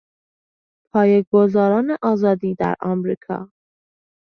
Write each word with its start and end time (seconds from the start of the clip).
پایهگذاران 0.93 1.95
آزادی 2.01 2.55
در 2.55 2.75
آمریکا 2.81 3.51